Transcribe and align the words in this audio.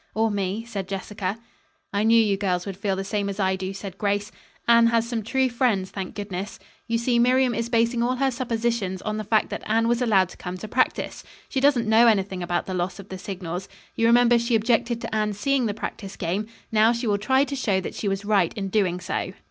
"Or 0.15 0.31
me," 0.31 0.65
said 0.65 0.87
Jessica. 0.87 1.37
"I 1.93 2.01
knew 2.01 2.19
you 2.19 2.35
girls 2.35 2.65
would 2.65 2.75
feel 2.75 2.95
the 2.95 3.03
same 3.03 3.29
as 3.29 3.39
I 3.39 3.55
do," 3.55 3.71
said 3.71 3.99
Grace. 3.99 4.31
"Anne 4.67 4.87
has 4.87 5.07
some 5.07 5.21
true 5.21 5.47
friends, 5.47 5.91
thank 5.91 6.15
goodness. 6.15 6.57
You 6.87 6.97
see 6.97 7.19
Miriam 7.19 7.53
is 7.53 7.69
basing 7.69 8.01
all 8.01 8.15
her 8.15 8.31
suppositions 8.31 9.03
on 9.03 9.17
the 9.17 9.23
fact 9.23 9.51
that 9.51 9.61
Anne 9.67 9.87
was 9.87 10.01
allowed 10.01 10.29
to 10.29 10.37
come 10.37 10.57
to 10.57 10.67
practice. 10.67 11.23
She 11.49 11.59
doesn't 11.59 11.85
know 11.87 12.07
anything 12.07 12.41
about 12.41 12.65
the 12.65 12.73
loss 12.73 12.97
of 12.97 13.09
the 13.09 13.19
signals. 13.19 13.69
You 13.95 14.07
remember 14.07 14.39
she 14.39 14.55
objected 14.55 15.01
to 15.01 15.15
Anne 15.15 15.33
seeing 15.33 15.67
the 15.67 15.73
practice 15.75 16.15
game. 16.15 16.47
Now 16.71 16.93
she 16.93 17.05
will 17.05 17.19
try 17.19 17.43
to 17.43 17.55
show 17.55 17.79
that 17.81 17.93
she 17.93 18.07
was 18.07 18.25
right 18.25 18.51
in 18.55 18.69
doing 18.69 18.99
so." 18.99 19.33